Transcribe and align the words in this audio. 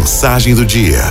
Mensagem 0.00 0.54
do 0.54 0.64
dia. 0.64 1.02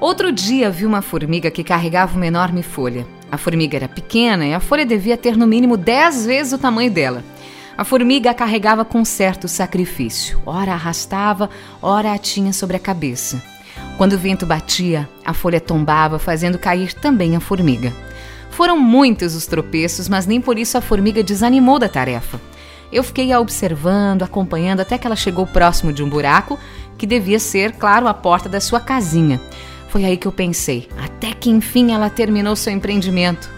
Outro 0.00 0.32
dia 0.32 0.68
vi 0.72 0.84
uma 0.84 1.00
formiga 1.00 1.52
que 1.52 1.62
carregava 1.62 2.16
uma 2.16 2.26
enorme 2.26 2.64
folha. 2.64 3.06
A 3.30 3.38
formiga 3.38 3.76
era 3.76 3.86
pequena 3.86 4.44
e 4.44 4.52
a 4.52 4.58
folha 4.58 4.84
devia 4.84 5.16
ter 5.16 5.36
no 5.36 5.46
mínimo 5.46 5.76
10 5.76 6.26
vezes 6.26 6.52
o 6.52 6.58
tamanho 6.58 6.90
dela. 6.90 7.22
A 7.78 7.84
formiga 7.84 8.32
a 8.32 8.34
carregava 8.34 8.84
com 8.84 9.04
certo 9.04 9.46
sacrifício. 9.46 10.42
Ora 10.44 10.72
arrastava, 10.72 11.48
ora 11.80 12.12
a 12.12 12.18
tinha 12.18 12.52
sobre 12.52 12.76
a 12.76 12.80
cabeça. 12.80 13.40
Quando 13.96 14.14
o 14.14 14.18
vento 14.18 14.44
batia, 14.44 15.08
a 15.24 15.32
folha 15.32 15.60
tombava, 15.60 16.18
fazendo 16.18 16.58
cair 16.58 16.92
também 16.92 17.36
a 17.36 17.40
formiga. 17.40 17.92
Foram 18.50 18.76
muitos 18.76 19.36
os 19.36 19.46
tropeços, 19.46 20.08
mas 20.08 20.26
nem 20.26 20.40
por 20.40 20.58
isso 20.58 20.76
a 20.76 20.80
formiga 20.80 21.22
desanimou 21.22 21.78
da 21.78 21.88
tarefa. 21.88 22.40
Eu 22.92 23.02
fiquei 23.02 23.32
a 23.32 23.40
observando, 23.40 24.22
acompanhando 24.22 24.80
até 24.80 24.98
que 24.98 25.06
ela 25.06 25.16
chegou 25.16 25.46
próximo 25.46 25.94
de 25.94 26.02
um 26.02 26.10
buraco, 26.10 26.58
que 27.02 27.06
devia 27.08 27.40
ser, 27.40 27.72
claro, 27.72 28.06
a 28.06 28.14
porta 28.14 28.48
da 28.48 28.60
sua 28.60 28.78
casinha. 28.78 29.40
Foi 29.88 30.04
aí 30.04 30.16
que 30.16 30.28
eu 30.28 30.30
pensei, 30.30 30.88
até 30.96 31.32
que 31.32 31.50
enfim 31.50 31.90
ela 31.90 32.08
terminou 32.08 32.54
seu 32.54 32.72
empreendimento. 32.72 33.50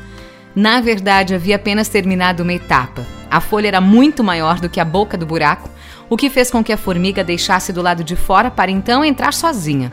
Na 0.56 0.80
verdade, 0.80 1.34
havia 1.34 1.56
apenas 1.56 1.86
terminado 1.86 2.42
uma 2.42 2.54
etapa. 2.54 3.04
A 3.30 3.42
folha 3.42 3.68
era 3.68 3.82
muito 3.82 4.24
maior 4.24 4.60
do 4.60 4.68
que 4.70 4.80
a 4.80 4.84
boca 4.84 5.18
do 5.18 5.26
buraco, 5.26 5.68
o 6.08 6.16
que 6.16 6.30
fez 6.30 6.50
com 6.50 6.64
que 6.64 6.72
a 6.72 6.78
formiga 6.78 7.22
deixasse 7.22 7.70
do 7.70 7.82
lado 7.82 8.02
de 8.02 8.16
fora 8.16 8.50
para 8.50 8.70
então 8.70 9.04
entrar 9.04 9.34
sozinha. 9.34 9.92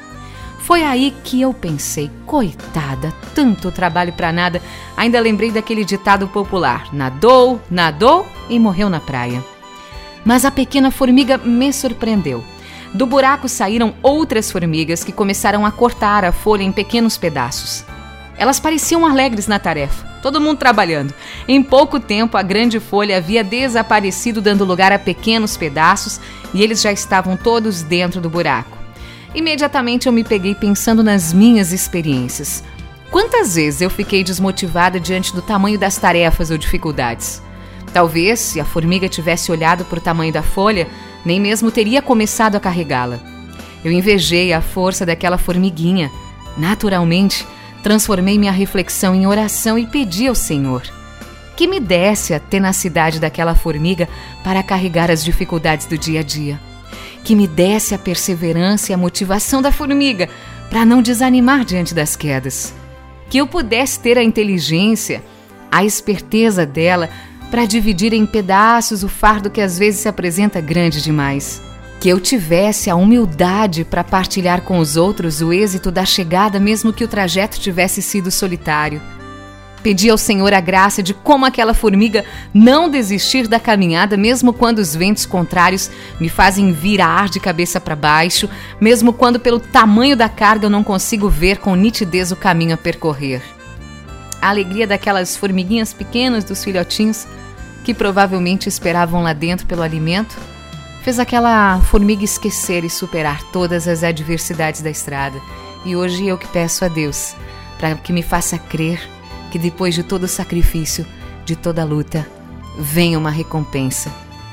Foi 0.60 0.82
aí 0.84 1.14
que 1.22 1.42
eu 1.42 1.54
pensei, 1.54 2.10
coitada, 2.26 3.14
tanto 3.36 3.70
trabalho 3.70 4.14
para 4.14 4.32
nada. 4.32 4.62
Ainda 4.96 5.20
lembrei 5.20 5.52
daquele 5.52 5.84
ditado 5.84 6.26
popular: 6.30 6.88
nadou, 6.94 7.60
nadou 7.70 8.26
e 8.50 8.58
morreu 8.58 8.90
na 8.90 9.02
praia. 9.02 9.44
Mas 10.24 10.46
a 10.46 10.52
pequena 10.52 10.90
formiga 10.90 11.38
me 11.38 11.74
surpreendeu. 11.74 12.42
Do 12.94 13.06
buraco 13.06 13.48
saíram 13.48 13.94
outras 14.02 14.52
formigas 14.52 15.04
que 15.04 15.12
começaram 15.12 15.66
a 15.66 15.72
cortar 15.72 16.26
a 16.26 16.32
folha 16.32 16.64
em 16.64 16.72
pequenos 16.72 17.18
pedaços. 17.18 17.86
Elas 18.38 18.60
pareciam 18.60 19.06
alegres 19.06 19.48
na 19.48 19.60
tarefa, 19.60 20.06
todo 20.22 20.42
mundo 20.42 20.58
trabalhando. 20.58 21.14
Em 21.48 21.64
pouco 21.64 22.00
tempo, 22.00 22.36
a 22.38 22.42
grande 22.42 22.80
folha 22.80 23.18
havia 23.18 23.44
desaparecido, 23.44 24.42
dando 24.42 24.66
lugar 24.66 24.92
a 24.92 25.00
pequenos 25.00 25.56
pedaços, 25.56 26.20
e 26.54 26.62
eles 26.62 26.82
já 26.82 26.92
estavam 26.92 27.38
todos 27.38 27.82
dentro 27.82 28.20
do 28.20 28.30
buraco. 28.30 28.78
Imediatamente 29.34 30.08
eu 30.08 30.12
me 30.12 30.24
peguei 30.24 30.54
pensando 30.54 31.02
nas 31.02 31.32
minhas 31.32 31.72
experiências. 31.72 32.64
Quantas 33.10 33.56
vezes 33.56 33.82
eu 33.82 33.90
fiquei 33.90 34.24
desmotivada 34.24 35.00
diante 35.00 35.34
do 35.34 35.42
tamanho 35.42 35.80
das 35.80 35.98
tarefas 35.98 36.52
ou 36.52 36.58
dificuldades? 36.58 37.42
Talvez, 37.94 38.40
se 38.40 38.60
a 38.60 38.66
formiga 38.66 39.08
tivesse 39.08 39.52
olhado 39.52 39.86
para 39.86 40.00
o 40.00 40.02
tamanho 40.02 40.32
da 40.32 40.42
folha, 40.42 40.88
nem 41.26 41.40
mesmo 41.40 41.72
teria 41.72 42.02
começado 42.02 42.56
a 42.56 42.60
carregá-la. 42.60 43.20
Eu 43.84 43.92
invejei 43.92 44.54
a 44.54 44.62
força 44.62 45.06
daquela 45.06 45.38
formiguinha. 45.38 46.12
Naturalmente, 46.58 47.48
transformei 47.82 48.38
minha 48.38 48.52
reflexão 48.52 49.16
em 49.16 49.26
oração 49.26 49.78
e 49.78 49.88
pedi 49.88 50.28
ao 50.28 50.36
Senhor 50.36 50.84
que 51.56 51.68
me 51.68 51.80
desse 51.80 52.34
a 52.34 52.40
tenacidade 52.40 53.20
daquela 53.20 53.54
formiga 53.54 54.10
para 54.44 54.64
carregar 54.64 55.12
as 55.12 55.24
dificuldades 55.24 55.86
do 55.86 55.96
dia 55.96 56.22
a 56.22 56.24
dia 56.24 56.60
que 57.24 57.36
me 57.36 57.48
desse 57.48 57.94
a 57.94 58.00
perseverança 58.00 58.92
e 58.92 58.96
a 58.96 58.98
motivação 58.98 59.62
da 59.62 59.72
formiga 59.72 60.30
para 60.70 60.86
não 60.86 61.02
desanimar 61.02 61.64
diante 61.66 61.94
das 61.94 62.16
quedas. 62.16 62.74
Que 63.30 63.38
eu 63.38 63.48
pudesse 63.48 64.00
ter 64.00 64.18
a 64.18 64.24
inteligência, 64.24 65.24
a 65.72 65.84
esperteza 65.86 66.66
dela 66.66 67.10
para 67.52 67.66
dividir 67.66 68.14
em 68.14 68.26
pedaços 68.26 69.04
o 69.04 69.08
fardo 69.08 69.52
que 69.52 69.62
às 69.62 69.78
vezes 69.78 70.00
se 70.00 70.08
apresenta 70.08 70.60
grande 70.60 71.04
demais. 71.04 71.62
Que 72.00 72.10
eu 72.10 72.20
tivesse 72.20 72.90
a 72.90 72.96
humildade 72.96 73.86
para 73.86 74.04
partilhar 74.04 74.62
com 74.62 74.80
os 74.80 74.98
outros 74.98 75.42
o 75.42 75.54
êxito 75.54 75.92
da 75.92 76.06
chegada, 76.06 76.60
mesmo 76.60 76.92
que 76.92 77.04
o 77.04 77.08
trajeto 77.08 77.60
tivesse 77.60 78.02
sido 78.02 78.32
solitário 78.32 79.00
Pedi 79.84 80.10
ao 80.10 80.18
Senhor 80.18 80.54
a 80.54 80.62
graça 80.62 81.02
de, 81.02 81.14
como 81.14 81.46
aquela 81.46 81.74
formiga, 81.74 82.24
não 82.54 82.90
desistir 82.90 83.48
da 83.48 83.60
caminhada, 83.60 84.16
mesmo 84.16 84.54
quando 84.54 84.80
os 84.80 84.96
ventos 84.96 85.26
contrários 85.26 85.90
me 86.20 86.30
fazem 86.30 86.72
virar 86.72 87.30
de 87.30 87.40
cabeça 87.40 87.80
para 87.80 87.96
baixo, 87.96 88.48
mesmo 88.80 89.12
quando, 89.12 89.40
pelo 89.40 89.60
tamanho 89.60 90.16
da 90.16 90.30
carga, 90.30 90.68
eu 90.68 90.70
não 90.70 90.84
consigo 90.84 91.30
ver 91.30 91.58
com 91.58 91.76
nitidez 91.76 92.32
o 92.32 92.36
caminho 92.36 92.76
a 92.76 92.78
percorrer. 92.78 93.42
A 94.42 94.50
alegria 94.50 94.88
daquelas 94.88 95.38
formiguinhas 95.38 95.94
pequenas 95.94 96.44
dos 96.44 96.64
filhotinhos, 96.64 97.28
que 97.84 97.94
provavelmente 97.94 98.68
esperavam 98.68 99.22
lá 99.22 99.34
dentro 99.34 99.68
pelo 99.68 99.84
alimento, 99.84 100.36
fez 101.04 101.20
aquela 101.20 101.80
formiga 101.82 102.24
esquecer 102.24 102.84
e 102.84 102.90
superar 102.90 103.42
todas 103.52 103.88
as 103.88 104.04
adversidades 104.04 104.82
da 104.82 104.90
estrada. 104.90 105.40
E 105.86 105.96
hoje 105.96 106.28
eu 106.28 106.38
que 106.38 106.48
peço 106.48 106.84
a 106.86 106.88
Deus 106.88 107.36
para 107.80 107.96
que 107.96 108.14
me 108.14 108.22
faça 108.22 108.58
crer 108.58 109.00
que 109.52 109.60
depois 109.60 109.94
de 109.94 110.04
todo 110.04 110.28
sacrifício, 110.28 111.06
de 111.46 111.56
toda 111.56 111.84
luta, 111.84 112.28
venha 112.80 113.20
uma 113.20 113.32
recompensa 113.32 114.12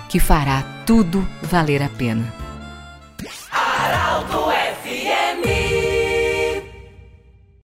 que 0.09 0.19
fará 0.19 0.63
tudo 0.85 1.27
valer 1.43 1.83
a 1.83 1.89
pena. 1.89 2.48